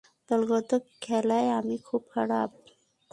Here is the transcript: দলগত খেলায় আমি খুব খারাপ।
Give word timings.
দলগত 0.29 0.71
খেলায় 1.01 1.49
আমি 1.59 1.75
খুব 1.85 2.01
খারাপ। 2.13 2.49